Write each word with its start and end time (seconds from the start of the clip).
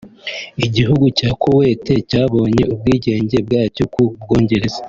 Igihugu 0.65 1.05
cya 1.17 1.31
Kuwait 1.41 1.87
cyabonye 2.09 2.63
ubwigenge 2.73 3.37
bwacyo 3.45 3.83
ku 3.93 4.01
Bwongereza 4.23 4.79